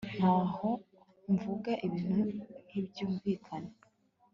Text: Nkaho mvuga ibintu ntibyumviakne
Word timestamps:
Nkaho 0.17 0.69
mvuga 1.33 1.71
ibintu 1.87 2.21
ntibyumviakne 2.67 3.71